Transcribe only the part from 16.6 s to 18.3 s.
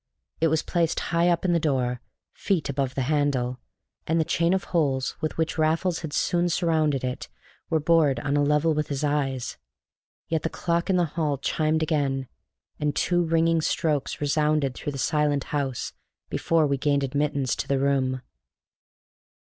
we gained admittance to the room.